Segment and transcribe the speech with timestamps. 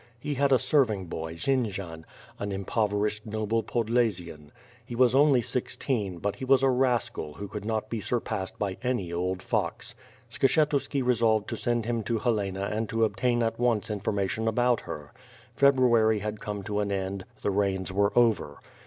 [0.19, 2.05] He had a serving boy, Jend zian,
[2.39, 4.49] an impoverished noble Podlasian.*
[4.83, 8.77] He was only sixteen, but he was a rascal who could not be surpassed by
[8.81, 9.93] any old fox.
[10.31, 15.13] Skshetuski resolved to send him to Helena and obtain at once information about her.
[15.53, 18.57] February had come to an end; the rains were over.